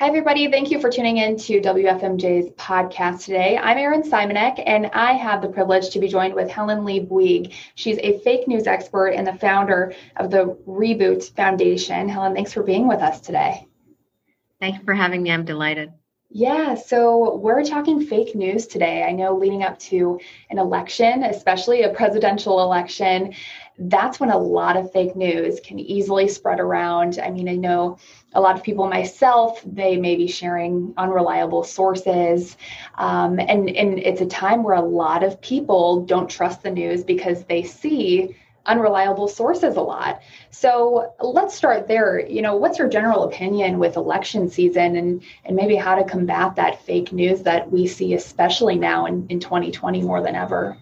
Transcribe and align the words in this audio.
Hi, 0.00 0.06
everybody. 0.06 0.50
Thank 0.50 0.70
you 0.70 0.80
for 0.80 0.88
tuning 0.88 1.18
in 1.18 1.36
to 1.36 1.60
WFMJ's 1.60 2.48
podcast 2.52 3.26
today. 3.26 3.58
I'm 3.58 3.76
Erin 3.76 4.02
Simonek, 4.02 4.62
and 4.64 4.86
I 4.94 5.12
have 5.12 5.42
the 5.42 5.48
privilege 5.48 5.90
to 5.90 5.98
be 5.98 6.08
joined 6.08 6.32
with 6.32 6.48
Helen 6.48 6.86
Lee 6.86 7.04
Bouygues. 7.04 7.52
She's 7.74 7.98
a 7.98 8.18
fake 8.20 8.48
news 8.48 8.66
expert 8.66 9.08
and 9.08 9.26
the 9.26 9.34
founder 9.34 9.92
of 10.16 10.30
the 10.30 10.56
Reboot 10.66 11.30
Foundation. 11.36 12.08
Helen, 12.08 12.34
thanks 12.34 12.50
for 12.50 12.62
being 12.62 12.88
with 12.88 13.00
us 13.00 13.20
today. 13.20 13.68
Thank 14.58 14.78
you 14.78 14.84
for 14.86 14.94
having 14.94 15.22
me. 15.22 15.32
I'm 15.32 15.44
delighted. 15.44 15.92
Yeah, 16.32 16.76
so 16.76 17.34
we're 17.38 17.64
talking 17.64 18.00
fake 18.00 18.36
news 18.36 18.68
today. 18.68 19.02
I 19.02 19.10
know 19.10 19.36
leading 19.36 19.64
up 19.64 19.80
to 19.80 20.20
an 20.48 20.58
election, 20.58 21.24
especially 21.24 21.82
a 21.82 21.92
presidential 21.92 22.62
election, 22.62 23.34
that's 23.76 24.20
when 24.20 24.30
a 24.30 24.38
lot 24.38 24.76
of 24.76 24.92
fake 24.92 25.16
news 25.16 25.58
can 25.58 25.80
easily 25.80 26.28
spread 26.28 26.60
around. 26.60 27.18
I 27.18 27.30
mean, 27.30 27.48
I 27.48 27.56
know 27.56 27.98
a 28.32 28.40
lot 28.40 28.54
of 28.54 28.62
people, 28.62 28.86
myself, 28.86 29.60
they 29.66 29.96
may 29.96 30.14
be 30.14 30.28
sharing 30.28 30.94
unreliable 30.96 31.64
sources. 31.64 32.56
Um, 32.94 33.40
and, 33.40 33.68
and 33.68 33.98
it's 33.98 34.20
a 34.20 34.26
time 34.26 34.62
where 34.62 34.76
a 34.76 34.82
lot 34.82 35.24
of 35.24 35.40
people 35.40 36.04
don't 36.04 36.30
trust 36.30 36.62
the 36.62 36.70
news 36.70 37.02
because 37.02 37.42
they 37.46 37.64
see 37.64 38.36
unreliable 38.66 39.28
sources 39.28 39.76
a 39.76 39.80
lot. 39.80 40.20
So 40.50 41.14
let's 41.20 41.54
start 41.54 41.88
there. 41.88 42.20
You 42.20 42.42
know, 42.42 42.56
what's 42.56 42.78
your 42.78 42.88
general 42.88 43.24
opinion 43.24 43.78
with 43.78 43.96
election 43.96 44.50
season 44.50 44.96
and, 44.96 45.22
and 45.44 45.56
maybe 45.56 45.76
how 45.76 45.94
to 45.94 46.04
combat 46.04 46.56
that 46.56 46.82
fake 46.82 47.12
news 47.12 47.42
that 47.42 47.70
we 47.70 47.86
see, 47.86 48.14
especially 48.14 48.76
now 48.76 49.06
in, 49.06 49.26
in 49.28 49.40
2020 49.40 50.02
more 50.02 50.22
than 50.22 50.34
ever? 50.34 50.76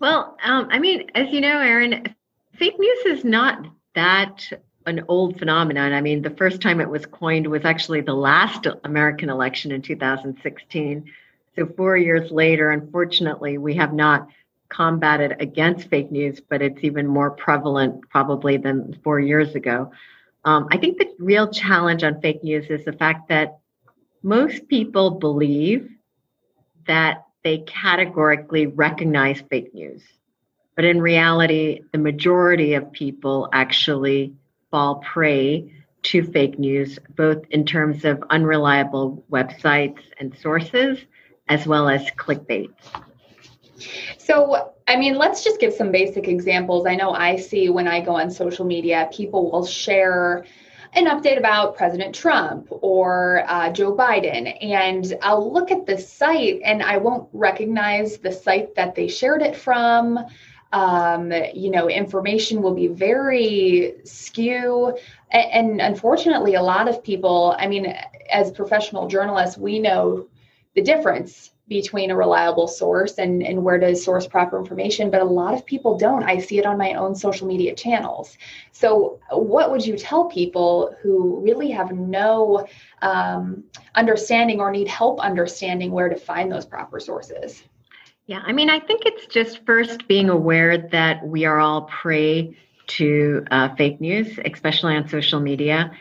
Well, 0.00 0.36
um, 0.42 0.68
I 0.70 0.78
mean, 0.78 1.10
as 1.14 1.30
you 1.30 1.40
know, 1.40 1.60
Erin, 1.60 2.14
fake 2.54 2.78
news 2.78 3.18
is 3.18 3.24
not 3.24 3.66
that 3.94 4.50
an 4.86 5.04
old 5.08 5.38
phenomenon. 5.38 5.92
I 5.92 6.00
mean, 6.00 6.22
the 6.22 6.30
first 6.30 6.60
time 6.60 6.80
it 6.80 6.88
was 6.88 7.04
coined 7.06 7.46
was 7.46 7.64
actually 7.64 8.00
the 8.00 8.14
last 8.14 8.66
American 8.84 9.28
election 9.28 9.72
in 9.72 9.82
2016. 9.82 11.04
So, 11.56 11.66
four 11.76 11.96
years 11.96 12.30
later, 12.30 12.70
unfortunately, 12.70 13.58
we 13.58 13.74
have 13.74 13.92
not 13.92 14.28
combated 14.70 15.36
against 15.40 15.88
fake 15.88 16.10
news, 16.10 16.40
but 16.40 16.62
it's 16.62 16.82
even 16.82 17.06
more 17.06 17.30
prevalent 17.30 18.08
probably 18.08 18.56
than 18.56 18.98
four 19.04 19.20
years 19.20 19.54
ago. 19.54 19.90
Um, 20.44 20.68
I 20.70 20.78
think 20.78 20.98
the 20.98 21.10
real 21.18 21.48
challenge 21.48 22.02
on 22.02 22.20
fake 22.20 22.42
news 22.42 22.66
is 22.70 22.84
the 22.84 22.92
fact 22.92 23.28
that 23.28 23.58
most 24.22 24.68
people 24.68 25.10
believe 25.10 25.90
that 26.86 27.26
they 27.44 27.58
categorically 27.58 28.66
recognize 28.66 29.42
fake 29.50 29.74
news. 29.74 30.02
But 30.76 30.84
in 30.84 31.00
reality, 31.00 31.82
the 31.92 31.98
majority 31.98 32.74
of 32.74 32.92
people 32.92 33.48
actually 33.52 34.34
fall 34.70 34.96
prey 34.96 35.72
to 36.02 36.22
fake 36.22 36.58
news, 36.58 36.98
both 37.16 37.44
in 37.50 37.66
terms 37.66 38.04
of 38.04 38.22
unreliable 38.30 39.24
websites 39.30 40.00
and 40.18 40.36
sources, 40.38 40.98
as 41.48 41.66
well 41.66 41.88
as 41.88 42.10
clickbait. 42.12 42.70
So, 44.30 44.74
I 44.86 44.94
mean, 44.94 45.16
let's 45.16 45.42
just 45.42 45.58
give 45.58 45.74
some 45.74 45.90
basic 45.90 46.28
examples. 46.28 46.86
I 46.86 46.94
know 46.94 47.10
I 47.10 47.34
see 47.34 47.68
when 47.68 47.88
I 47.88 48.00
go 48.00 48.12
on 48.12 48.30
social 48.30 48.64
media, 48.64 49.08
people 49.12 49.50
will 49.50 49.66
share 49.66 50.44
an 50.92 51.06
update 51.06 51.36
about 51.36 51.76
President 51.76 52.14
Trump 52.14 52.68
or 52.70 53.42
uh, 53.48 53.72
Joe 53.72 53.92
Biden. 53.92 54.56
And 54.62 55.18
I'll 55.20 55.52
look 55.52 55.72
at 55.72 55.84
the 55.84 55.98
site 55.98 56.60
and 56.64 56.80
I 56.80 56.98
won't 56.98 57.28
recognize 57.32 58.18
the 58.18 58.30
site 58.30 58.76
that 58.76 58.94
they 58.94 59.08
shared 59.08 59.42
it 59.42 59.56
from. 59.56 60.20
Um, 60.72 61.32
you 61.52 61.72
know, 61.72 61.90
information 61.90 62.62
will 62.62 62.74
be 62.74 62.86
very 62.86 63.96
skew. 64.04 64.96
And, 65.32 65.50
and 65.50 65.80
unfortunately, 65.80 66.54
a 66.54 66.62
lot 66.62 66.86
of 66.86 67.02
people, 67.02 67.56
I 67.58 67.66
mean, 67.66 67.92
as 68.30 68.52
professional 68.52 69.08
journalists, 69.08 69.58
we 69.58 69.80
know 69.80 70.28
the 70.76 70.82
difference 70.82 71.50
between 71.70 72.10
a 72.10 72.16
reliable 72.16 72.66
source 72.66 73.18
and, 73.18 73.44
and 73.44 73.62
where 73.62 73.78
to 73.78 73.94
source 73.94 74.26
proper 74.26 74.58
information, 74.58 75.08
but 75.08 75.22
a 75.22 75.24
lot 75.24 75.54
of 75.54 75.64
people 75.64 75.96
don't. 75.96 76.24
I 76.24 76.38
see 76.38 76.58
it 76.58 76.66
on 76.66 76.76
my 76.76 76.94
own 76.94 77.14
social 77.14 77.46
media 77.46 77.76
channels. 77.76 78.36
So, 78.72 79.20
what 79.30 79.70
would 79.70 79.86
you 79.86 79.96
tell 79.96 80.24
people 80.24 80.94
who 81.00 81.40
really 81.40 81.70
have 81.70 81.92
no 81.92 82.66
um, 83.02 83.62
understanding 83.94 84.58
or 84.60 84.72
need 84.72 84.88
help 84.88 85.20
understanding 85.20 85.92
where 85.92 86.08
to 86.08 86.16
find 86.16 86.50
those 86.50 86.66
proper 86.66 86.98
sources? 86.98 87.62
Yeah, 88.26 88.42
I 88.44 88.52
mean, 88.52 88.68
I 88.68 88.80
think 88.80 89.06
it's 89.06 89.26
just 89.26 89.64
first 89.64 90.08
being 90.08 90.28
aware 90.28 90.76
that 90.76 91.24
we 91.24 91.44
are 91.44 91.60
all 91.60 91.82
prey 91.82 92.56
to 92.98 93.44
uh, 93.52 93.68
fake 93.76 94.00
news, 94.00 94.40
especially 94.44 94.96
on 94.96 95.08
social 95.08 95.38
media 95.38 95.92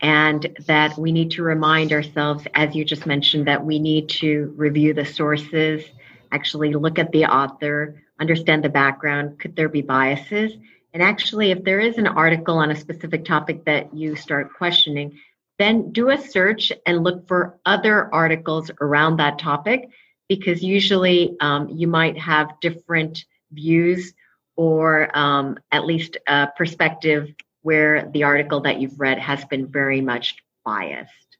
and 0.00 0.56
that 0.66 0.96
we 0.98 1.12
need 1.12 1.30
to 1.32 1.42
remind 1.42 1.92
ourselves, 1.92 2.46
as 2.54 2.74
you 2.74 2.84
just 2.84 3.06
mentioned, 3.06 3.46
that 3.46 3.64
we 3.64 3.78
need 3.78 4.08
to 4.08 4.52
review 4.56 4.92
the 4.92 5.04
sources, 5.04 5.84
actually 6.32 6.74
look 6.74 6.98
at 6.98 7.12
the 7.12 7.24
author, 7.24 8.02
understand 8.20 8.62
the 8.62 8.68
background. 8.68 9.38
Could 9.38 9.56
there 9.56 9.68
be 9.68 9.82
biases? 9.82 10.52
And 10.92 11.02
actually, 11.02 11.50
if 11.50 11.64
there 11.64 11.80
is 11.80 11.98
an 11.98 12.06
article 12.06 12.58
on 12.58 12.70
a 12.70 12.76
specific 12.76 13.24
topic 13.24 13.64
that 13.64 13.94
you 13.94 14.16
start 14.16 14.54
questioning, 14.54 15.18
then 15.58 15.92
do 15.92 16.10
a 16.10 16.18
search 16.18 16.72
and 16.84 17.02
look 17.02 17.26
for 17.26 17.58
other 17.64 18.12
articles 18.14 18.70
around 18.80 19.16
that 19.16 19.38
topic 19.38 19.88
because 20.28 20.62
usually 20.62 21.36
um, 21.40 21.68
you 21.68 21.86
might 21.86 22.18
have 22.18 22.60
different 22.60 23.24
views 23.52 24.12
or 24.56 25.16
um, 25.16 25.58
at 25.70 25.84
least 25.84 26.16
a 26.26 26.48
perspective 26.56 27.34
where 27.66 28.08
the 28.12 28.22
article 28.22 28.60
that 28.60 28.80
you've 28.80 29.00
read 29.00 29.18
has 29.18 29.44
been 29.46 29.66
very 29.66 30.00
much 30.00 30.36
biased. 30.64 31.36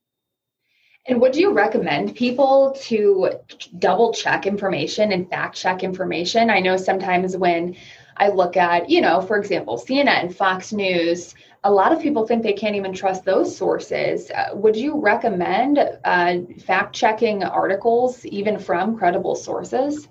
And 1.06 1.20
would 1.20 1.37
you 1.37 1.53
recommend 1.53 2.16
people 2.16 2.76
to 2.87 3.31
double 3.78 4.12
check 4.12 4.44
information 4.44 5.12
and 5.12 5.31
fact 5.31 5.54
check 5.54 5.84
information? 5.84 6.50
I 6.50 6.59
know 6.59 6.76
sometimes 6.76 7.36
when 7.36 7.76
I 8.16 8.31
look 8.31 8.56
at, 8.56 8.91
you 8.91 9.00
know, 9.00 9.20
for 9.20 9.36
example, 9.36 9.78
CNN, 9.78 10.09
and 10.09 10.34
Fox 10.34 10.72
News, 10.72 11.36
a 11.62 11.70
lot 11.70 11.92
of 11.92 12.03
people 12.03 12.26
think 12.26 12.42
they 12.42 12.54
can't 12.54 12.75
even 12.75 12.92
trust 12.92 13.25
those 13.25 13.56
sources. 13.56 14.28
Uh, 14.32 14.48
would 14.54 14.75
you 14.75 14.98
recommend 14.98 15.78
uh, 15.78 16.38
fact 16.66 16.92
checking 16.92 17.44
articles 17.44 18.26
even 18.26 18.59
from 18.59 18.98
credible 18.98 19.36
sources? 19.36 20.09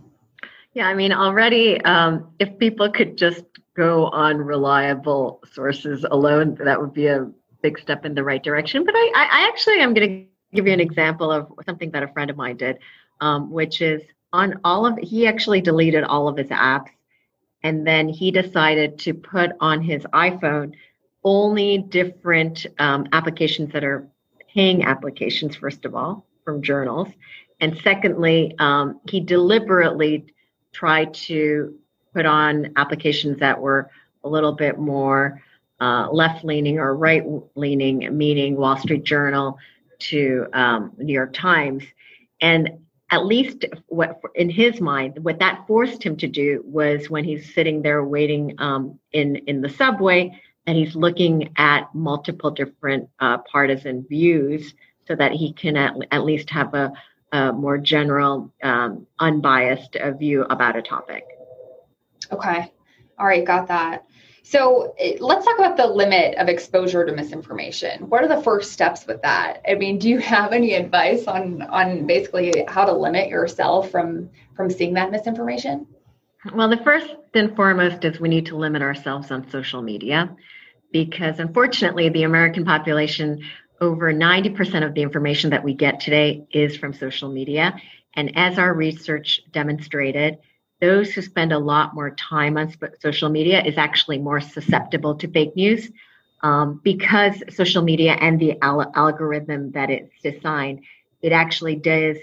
Yeah, 0.74 0.88
I 0.88 0.94
mean, 0.94 1.12
already, 1.12 1.82
um, 1.82 2.34
if 2.40 2.58
people 2.58 2.90
could 2.90 3.18
just 3.18 3.44
go 3.76 4.08
on 4.08 4.38
reliable 4.38 5.42
sources 5.54 6.06
alone, 6.10 6.56
that 6.64 6.80
would 6.80 6.94
be 6.94 7.08
a 7.08 7.30
big 7.62 7.78
step 7.80 8.06
in 8.06 8.16
the 8.16 8.24
right 8.24 8.44
direction. 8.44 8.86
But 8.86 8.96
I, 8.96 9.12
I 9.16 9.48
actually 9.48 9.80
am 9.80 9.94
going 9.94 10.10
to 10.10 10.56
give 10.56 10.68
you 10.68 10.74
an 10.74 10.80
example 10.80 11.32
of 11.32 11.52
something 11.66 11.92
that 11.92 12.04
a 12.04 12.08
friend 12.10 12.30
of 12.30 12.38
mine 12.38 12.58
did, 12.58 12.80
um, 13.22 13.52
which 13.52 13.82
is 13.82 14.02
on 14.34 14.60
all 14.64 14.86
of 14.86 14.98
he 14.98 15.28
actually 15.28 15.62
deleted 15.62 16.04
all 16.04 16.28
of 16.28 16.38
his 16.38 16.48
apps, 16.48 16.90
and 17.64 17.86
then 17.86 18.08
he 18.08 18.32
decided 18.32 18.98
to 19.00 19.14
put 19.14 19.52
on 19.60 19.82
his 19.82 20.04
iPhone 20.14 20.74
only 21.24 21.80
different 21.80 22.66
um, 22.80 23.08
applications 23.12 23.74
that 23.74 23.84
are 23.84 24.08
paying 24.54 24.84
applications. 24.84 25.56
First 25.56 25.86
of 25.86 25.96
all, 25.96 26.26
from 26.44 26.62
journals, 26.62 27.10
and 27.60 27.78
secondly, 27.84 28.56
um, 28.60 29.00
he 29.10 29.20
deliberately 29.20 30.26
tried 30.72 31.14
to 31.14 31.76
put 32.16 32.26
on 32.26 32.72
applications 32.82 33.38
that 33.40 33.60
were 33.66 33.82
a 34.24 34.30
little 34.36 34.54
bit 34.54 34.76
more 34.80 35.42
uh, 35.82 36.08
left 36.12 36.46
leaning 36.46 36.80
or 36.80 36.96
right 36.96 37.24
leaning, 37.56 37.98
meaning 38.18 38.56
Wall 38.56 38.78
Street 38.78 39.04
Journal 39.04 39.58
to 40.00 40.48
um, 40.54 40.92
New 40.98 41.14
York 41.14 41.34
Times. 41.34 41.84
And 42.42 42.64
at 43.12 43.26
least 43.26 43.66
what 43.88 44.20
in 44.34 44.50
his 44.50 44.82
mind, 44.82 45.12
what 45.22 45.40
that 45.40 45.66
forced 45.68 46.02
him 46.02 46.16
to 46.18 46.28
do 46.28 46.64
was 46.66 47.10
when 47.10 47.24
he's 47.24 47.54
sitting 47.54 47.82
there 47.82 48.04
waiting 48.04 48.56
um, 48.58 49.00
in 49.12 49.36
in 49.50 49.62
the 49.62 49.70
subway, 49.70 50.22
and 50.66 50.78
he's 50.78 50.96
looking 50.96 51.36
at 51.58 51.94
multiple 51.94 52.52
different 52.52 53.08
uh, 53.20 53.38
partisan 53.52 54.06
views, 54.10 54.74
so 55.08 55.16
that 55.16 55.32
he 55.32 55.54
can 55.54 55.76
at, 55.78 55.94
at 56.12 56.24
least 56.24 56.50
have 56.50 56.74
a, 56.74 56.92
a 57.32 57.54
more 57.54 57.78
general, 57.78 58.52
um, 58.64 59.06
unbiased 59.20 59.96
uh, 59.98 60.12
view 60.12 60.44
about 60.50 60.76
a 60.76 60.82
topic. 60.82 61.24
Okay. 62.32 62.72
All 63.18 63.26
right, 63.26 63.46
got 63.46 63.68
that. 63.68 64.06
So 64.44 64.94
eh, 65.00 65.18
let's 65.20 65.44
talk 65.44 65.58
about 65.58 65.76
the 65.76 65.88
limit 65.88 66.36
of 66.36 66.50
exposure 66.50 67.04
to 67.04 67.12
misinformation. 67.12 68.10
What 68.10 68.24
are 68.24 68.28
the 68.28 68.44
first 68.44 68.72
steps 68.72 69.08
with 69.08 69.22
that? 69.24 69.62
I 69.68 69.74
mean, 69.74 69.98
do 69.98 70.08
you 70.08 70.20
have 70.20 70.54
any 70.54 70.74
advice 70.76 71.26
on 71.26 71.64
on 71.64 72.06
basically 72.06 72.64
how 72.68 72.86
to 72.86 72.94
limit 72.94 73.30
yourself 73.30 73.90
from 73.90 74.30
from 74.56 74.70
seeing 74.70 74.94
that 74.94 75.12
misinformation? 75.12 75.88
Well, 76.54 76.70
the 76.70 76.78
first 76.78 77.08
and 77.34 77.56
foremost 77.56 78.06
is 78.06 78.20
we 78.20 78.30
need 78.30 78.46
to 78.48 78.56
limit 78.56 78.84
ourselves 78.84 79.32
on 79.32 79.50
social 79.50 79.82
media 79.82 80.36
because 80.92 81.40
unfortunately 81.40 82.10
the 82.10 82.24
American 82.24 82.66
population 82.66 83.44
over 83.82 84.14
90% 84.14 84.86
of 84.86 84.94
the 84.94 85.02
information 85.02 85.50
that 85.50 85.64
we 85.64 85.74
get 85.74 86.00
today 86.00 86.46
is 86.52 86.78
from 86.78 86.94
social 86.94 87.30
media 87.30 87.76
and 88.14 88.38
as 88.38 88.58
our 88.58 88.74
research 88.74 89.42
demonstrated 89.52 90.38
those 90.82 91.14
who 91.14 91.22
spend 91.22 91.54
a 91.54 91.60
lot 91.60 91.94
more 91.96 92.12
time 92.12 92.58
on 92.58 92.74
social 93.00 93.30
media 93.30 93.64
is 93.64 93.78
actually 93.78 94.18
more 94.20 94.42
susceptible 94.42 95.16
to 95.16 95.28
fake 95.28 95.56
news. 95.56 95.90
um, 96.44 96.80
because 96.84 97.42
social 97.50 97.82
media 97.82 98.14
and 98.14 98.40
the 98.40 98.62
al- 98.62 98.92
algorithm 98.96 99.72
that 99.72 99.90
it's 99.90 100.14
designed, 100.22 100.82
it 101.22 101.32
actually 101.32 101.76
does 101.76 102.18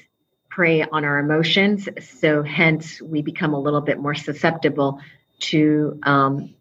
prey 0.48 0.82
on 0.82 1.04
our 1.04 1.18
emotions. 1.18 1.88
So 2.00 2.42
hence 2.42 3.00
we 3.02 3.22
become 3.22 3.54
a 3.54 3.60
little 3.60 3.80
bit 3.80 3.98
more 3.98 4.14
susceptible 4.14 5.00
to 5.40 5.98
um, 6.04 6.54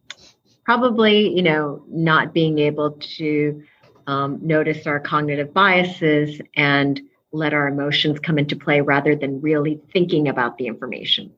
probably, 0.65 1.35
you 1.35 1.43
know, 1.43 1.83
not 1.87 2.33
being 2.33 2.59
able 2.59 2.91
to 3.17 3.63
um, 4.07 4.39
notice 4.41 4.87
our 4.87 4.99
cognitive 4.99 5.53
biases 5.53 6.41
and 6.55 6.99
let 7.31 7.53
our 7.53 7.67
emotions 7.67 8.19
come 8.19 8.39
into 8.39 8.55
play 8.55 8.81
rather 8.81 9.15
than 9.15 9.41
really 9.41 9.79
thinking 9.93 10.27
about 10.27 10.57
the 10.57 10.67
information. 10.67 11.31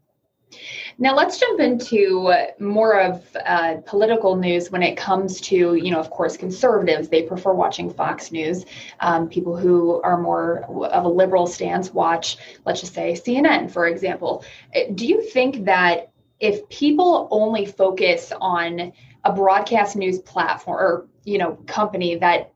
Now 0.97 1.15
let's 1.15 1.39
jump 1.39 1.59
into 1.59 2.33
more 2.59 2.99
of 2.99 3.23
uh, 3.45 3.77
political 3.85 4.35
news 4.35 4.71
when 4.71 4.83
it 4.83 4.95
comes 4.95 5.41
to, 5.41 5.75
you 5.75 5.91
know, 5.91 5.99
of 5.99 6.09
course, 6.09 6.37
conservatives. 6.37 7.09
They 7.09 7.23
prefer 7.23 7.53
watching 7.53 7.91
Fox 7.91 8.31
News. 8.31 8.65
Um, 8.99 9.27
people 9.27 9.57
who 9.57 10.01
are 10.01 10.19
more 10.19 10.63
of 10.85 11.05
a 11.05 11.09
liberal 11.09 11.47
stance 11.47 11.91
watch, 11.91 12.37
let's 12.65 12.81
just 12.81 12.93
say, 12.93 13.13
CNN, 13.13 13.71
for 13.71 13.87
example. 13.87 14.43
Uh, 14.75 14.81
do 14.95 15.05
you 15.07 15.21
think 15.21 15.65
that 15.65 16.11
if 16.39 16.67
people 16.69 17.27
only 17.31 17.65
focus 17.65 18.31
on 18.41 18.91
a 19.23 19.31
broadcast 19.31 19.95
news 19.95 20.19
platform 20.19 20.77
or, 20.77 21.07
you 21.23 21.37
know, 21.37 21.57
company 21.67 22.15
that 22.17 22.53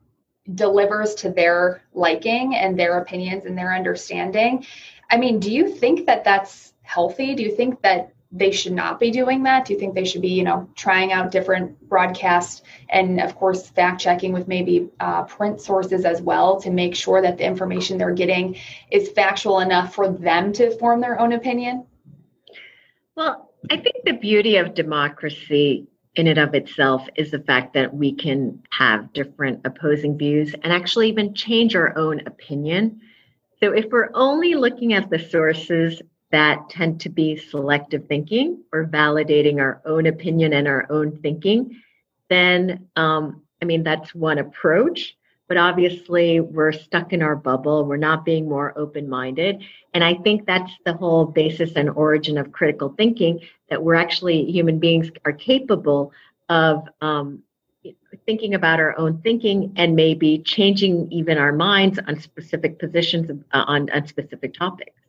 delivers 0.54 1.16
to 1.16 1.30
their 1.30 1.82
liking 1.94 2.56
and 2.56 2.80
their 2.80 3.00
opinions 3.00 3.46
and 3.46 3.58
their 3.58 3.74
understanding. 3.74 4.66
I 5.10 5.18
mean, 5.18 5.40
do 5.40 5.52
you 5.52 5.74
think 5.74 6.06
that 6.06 6.24
that's 6.24 6.74
healthy? 6.88 7.36
Do 7.36 7.44
you 7.44 7.56
think 7.56 7.82
that 7.82 8.14
they 8.32 8.52
should 8.52 8.74
not 8.74 9.00
be 9.00 9.12
doing 9.12 9.44
that? 9.44 9.66
Do 9.66 9.74
you 9.74 9.80
think 9.80 9.94
they 9.94 10.04
should 10.06 10.22
be, 10.22 10.30
you 10.30 10.44
know, 10.44 10.70
trying 10.76 11.14
out 11.14 11.32
different 11.32 11.80
broadcasts 11.88 12.62
and, 12.90 13.22
of 13.22 13.36
course, 13.36 13.70
fact 13.70 14.02
checking 14.02 14.34
with 14.34 14.48
maybe 14.48 14.90
uh, 15.00 15.24
print 15.24 15.62
sources 15.62 16.04
as 16.04 16.22
well 16.22 16.60
to 16.62 16.70
make 16.70 16.96
sure 16.96 17.22
that 17.22 17.38
the 17.38 17.46
information 17.46 17.98
they're 17.98 18.14
getting 18.14 18.58
is 18.92 19.10
factual 19.10 19.60
enough 19.60 19.96
for 19.96 20.10
them 20.10 20.52
to 20.54 20.72
form 20.78 21.00
their 21.00 21.20
own 21.20 21.34
opinion? 21.34 21.86
Well, 23.16 23.52
I 23.72 23.78
think 23.78 23.96
the 24.06 24.14
beauty 24.14 24.58
of 24.58 24.74
democracy 24.74 25.88
in 26.16 26.28
and 26.28 26.40
of 26.40 26.54
itself 26.54 27.08
is 27.16 27.32
the 27.32 27.40
fact 27.40 27.74
that 27.74 27.94
we 27.94 28.14
can 28.14 28.62
have 28.72 29.14
different 29.14 29.62
opposing 29.66 30.18
views 30.18 30.54
and 30.64 30.74
actually 30.74 31.10
even 31.10 31.34
change 31.34 31.76
our 31.76 31.98
own 31.98 32.22
opinion. 32.26 33.00
So 33.62 33.72
if 33.72 33.86
we're 33.90 34.10
only 34.14 34.56
looking 34.56 34.94
at 34.94 35.10
the 35.10 35.20
sources 35.20 36.02
that 36.32 36.70
tend 36.70 37.02
to 37.02 37.10
be 37.10 37.38
selective 37.38 38.06
thinking 38.08 38.64
or 38.74 38.86
validating 38.86 39.60
our 39.60 39.82
own 39.86 40.08
opinion 40.08 40.54
and 40.54 40.68
our 40.68 40.86
own 40.92 41.18
thinking, 41.22 41.82
then 42.30 42.88
um, 42.96 43.42
I 43.62 43.66
mean, 43.66 43.84
that's 43.84 44.14
one 44.14 44.38
approach. 44.38 45.16
But 45.48 45.56
obviously, 45.56 46.42
we're 46.42 46.74
stuck 46.74 47.14
in 47.14 47.22
our 47.22 47.36
bubble. 47.36 47.86
We're 47.86 47.96
not 47.96 48.26
being 48.26 48.50
more 48.50 48.78
open 48.78 49.08
minded. 49.08 49.64
And 49.94 50.04
I 50.04 50.16
think 50.16 50.46
that's 50.46 50.72
the 50.86 50.92
whole 50.94 51.26
basis 51.26 51.72
and 51.78 51.90
origin 51.92 52.38
of 52.38 52.52
critical 52.52 52.94
thinking 52.98 53.40
that 53.70 53.82
we're 53.82 53.96
actually 53.96 54.44
human 54.52 54.78
beings 54.78 55.10
are 55.24 55.32
capable 55.32 56.12
of 56.50 56.88
um, 57.00 57.44
thinking 58.26 58.56
about 58.56 58.82
our 58.82 58.98
own 58.98 59.22
thinking 59.22 59.72
and 59.78 59.96
maybe 59.96 60.40
changing 60.40 61.10
even 61.12 61.38
our 61.38 61.54
minds 61.54 61.98
on 62.08 62.20
specific 62.20 62.78
positions 62.78 63.32
uh, 63.54 63.64
on, 63.68 63.90
on 63.92 64.06
specific 64.06 64.54
topics. 64.54 65.00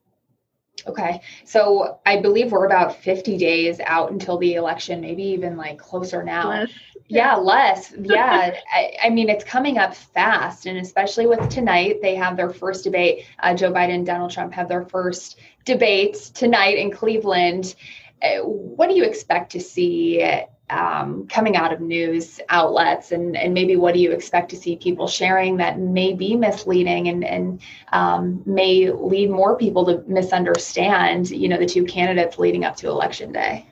Okay. 0.87 1.21
So 1.45 1.99
I 2.07 2.21
believe 2.21 2.53
we're 2.53 2.67
about 2.67 2.97
50 2.97 3.37
days 3.37 3.81
out 3.85 4.11
until 4.11 4.39
the 4.39 4.55
election, 4.55 5.01
maybe 5.01 5.23
even 5.25 5.57
like 5.57 5.79
closer 5.79 6.23
now. 6.23 6.49
Less. 6.49 6.71
Yeah, 7.09 7.37
less. 7.37 7.93
Yeah. 8.01 8.55
I, 8.73 8.93
I, 9.05 9.11
mean, 9.11 9.29
it's 9.29 9.45
coming 9.45 9.79
up 9.79 9.95
fast. 9.95 10.67
And 10.67 10.79
especially 10.79 11.27
with 11.27 11.49
tonight, 11.49 11.97
they 12.01 12.15
have 12.15 12.37
their 12.37 12.51
first 12.51 12.85
debate. 12.85 13.27
Uh, 13.41 13.55
Joe 13.55 13.73
Biden 13.73 13.95
and 13.95 14.07
Donald 14.07 14.31
Trump 14.31 14.53
have 14.55 14.69
their 14.69 14.85
first 14.85 15.39
debates 15.65 16.31
tonight 16.31 16.79
in 16.79 16.91
Cleveland. 16.91 17.75
Uh, 18.23 18.39
what 18.39 18.89
do 18.89 18.97
you 18.97 19.05
expect 19.05 19.53
to 19.53 19.61
see 19.61 20.23
um, 20.70 21.26
coming 21.29 21.56
out 21.56 21.73
of 21.73 21.81
news 21.81 22.41
outlets 22.49 23.12
and, 23.12 23.37
and 23.37 23.55
maybe 23.55 23.76
what 23.76 23.94
do 23.94 24.00
you 24.00 24.12
expect 24.12 24.50
to 24.50 24.56
see 24.56 24.76
people 24.76 25.09
sharing 25.09 25.56
that 25.56 25.79
may 25.79 26.12
be 26.12 26.37
misleading 26.37 27.09
and, 27.09 27.25
and 27.25 27.61
um, 27.93 28.43
may 28.47 28.91
lead 28.91 29.31
more 29.31 29.56
people 29.56 29.85
to 29.87 30.03
misunderstand 30.06 31.31
you 31.31 31.49
know 31.49 31.59
the 31.59 31.67
two 31.67 31.85
candidates 31.85 32.38
leading 32.38 32.65
up 32.65 32.76
to 32.76 32.88
election 32.88 33.32
day? 33.32 33.67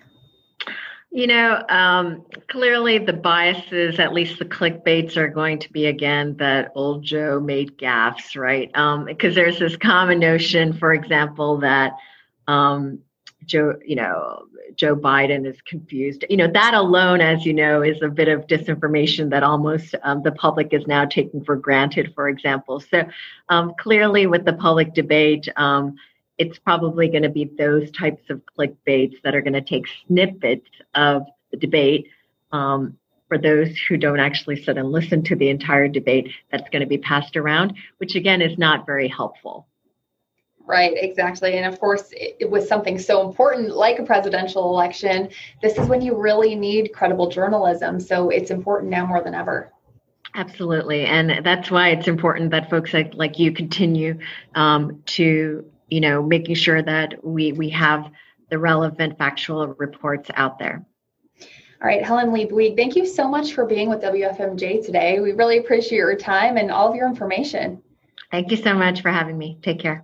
You 1.11 1.27
know 1.27 1.63
um, 1.69 2.25
clearly 2.49 2.99
the 2.99 3.13
biases 3.13 3.99
at 3.99 4.13
least 4.13 4.39
the 4.39 4.45
clickbaits 4.45 5.17
are 5.17 5.29
going 5.29 5.59
to 5.61 5.73
be 5.73 5.87
again 5.87 6.37
that 6.39 6.73
old 6.75 7.03
joe 7.03 7.41
made 7.41 7.79
gaffes 7.79 8.37
right? 8.37 8.69
Because 9.07 9.31
um, 9.31 9.35
there's 9.35 9.59
this 9.59 9.77
common 9.77 10.19
notion 10.19 10.73
for 10.73 10.93
example 10.93 11.59
that 11.59 11.93
um, 12.49 13.01
Joe, 13.47 13.75
you 13.85 13.97
know, 13.97 14.47
Joe 14.77 14.95
Biden 14.95 15.47
is 15.47 15.57
confused. 15.67 16.25
You 16.29 16.37
know, 16.37 16.51
that 16.53 16.75
alone, 16.75 17.21
as 17.21 17.47
you 17.47 17.55
know, 17.55 17.83
is 17.83 18.01
a 18.03 18.09
bit 18.09 18.29
of 18.29 18.47
disinformation 18.47 19.31
that 19.31 19.43
almost 19.43 19.95
um, 20.03 20.23
the 20.23 20.33
public 20.33 20.73
is 20.73 20.87
now 20.87 21.05
taking 21.05 21.45
for 21.45 21.57
granted, 21.57 22.13
for 22.15 22.29
example. 22.29 22.81
So 22.81 23.05
um, 23.49 23.75
clearly, 23.79 24.27
with 24.27 24.45
the 24.45 24.53
public 24.53 24.95
debate, 24.95 25.49
um, 25.57 25.97
it's 26.39 26.59
probably 26.59 27.09
going 27.09 27.23
to 27.23 27.31
be 27.31 27.45
those 27.45 27.91
types 27.93 28.29
of 28.29 28.43
clickbaits 28.59 29.23
that 29.23 29.35
are 29.35 29.41
going 29.41 29.55
to 29.55 29.63
take 29.63 29.87
snippets 30.07 30.69
of 30.95 31.23
the 31.51 31.57
debate. 31.57 32.09
Um, 32.53 32.99
for 33.29 33.39
those 33.39 33.77
who 33.89 33.97
don't 33.97 34.21
actually 34.21 34.63
sit 34.63 34.79
and 34.79 34.93
listen 34.93 35.23
to 35.25 35.35
the 35.35 35.49
entire 35.49 35.89
debate, 35.89 36.31
that's 36.53 36.69
going 36.71 36.81
to 36.81 36.87
be 36.87 36.99
passed 36.99 37.37
around, 37.37 37.75
which 37.99 38.15
again 38.15 38.41
is 38.41 38.57
not 38.57 38.87
very 38.87 39.09
helpful. 39.09 39.67
Right, 40.67 40.95
exactly. 40.97 41.59
And 41.59 41.73
of 41.73 41.79
course, 41.79 42.09
it, 42.11 42.51
with 42.51 42.67
something 42.67 42.99
so 42.99 43.29
important 43.29 43.71
like 43.71 44.01
a 44.01 44.03
presidential 44.03 44.65
election, 44.65 45.29
this 45.63 45.79
is 45.79 45.87
when 45.87 46.03
you 46.03 46.17
really 46.17 46.57
need 46.57 46.93
credible 46.93 47.31
journalism. 47.31 48.01
So 48.01 48.31
it's 48.31 48.51
important 48.51 48.91
now 48.91 49.07
more 49.07 49.23
than 49.23 49.35
ever. 49.35 49.73
Absolutely. 50.35 51.07
And 51.07 51.45
that's 51.45 51.71
why 51.71 51.91
it's 51.91 52.09
important 52.09 52.51
that 52.51 52.69
folks 52.69 52.93
like, 52.93 53.15
like 53.15 53.39
you 53.39 53.53
continue 53.53 54.19
um, 54.57 55.03
to, 55.07 55.65
you 55.89 56.01
know, 56.01 56.21
making 56.21 56.57
sure 56.57 56.83
that 56.83 57.25
we, 57.25 57.53
we 57.53 57.71
have 57.71 58.11
the 58.51 58.59
relevant 58.59 59.17
factual 59.19 59.69
reports 59.75 60.31
out 60.35 60.59
there. 60.59 60.85
All 61.83 61.89
right, 61.89 62.03
Helen 62.03 62.33
Lee 62.33 62.75
thank 62.75 62.97
you 62.97 63.07
so 63.07 63.29
much 63.29 63.53
for 63.53 63.67
being 63.67 63.91
with 63.91 64.01
WFMJ 64.01 64.85
today. 64.85 65.21
We 65.21 65.33
really 65.33 65.59
appreciate 65.59 65.99
your 65.99 66.17
time 66.17 66.57
and 66.57 66.71
all 66.71 66.89
of 66.89 66.97
your 66.97 67.07
information. 67.07 67.83
Thank 68.31 68.51
you 68.51 68.57
so 68.57 68.75
much 68.75 69.03
for 69.03 69.11
having 69.11 69.37
me. 69.37 69.59
Take 69.63 69.79
care. 69.79 69.95